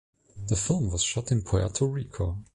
[0.47, 2.39] The film was shot in Puerto Rico.